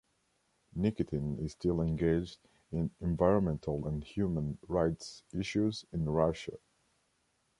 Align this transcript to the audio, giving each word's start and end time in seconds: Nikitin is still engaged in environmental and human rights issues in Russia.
Nikitin 0.75 1.37
is 1.45 1.51
still 1.51 1.79
engaged 1.79 2.39
in 2.71 2.89
environmental 3.01 3.87
and 3.87 4.03
human 4.03 4.57
rights 4.67 5.21
issues 5.31 5.85
in 5.93 6.09
Russia. 6.09 6.57